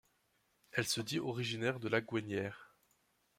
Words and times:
Elle 0.71 0.87
se 0.87 0.99
dit 0.99 1.19
originaire 1.19 1.79
de 1.79 1.87
La 1.87 2.01
Gouesnière. 2.01 2.73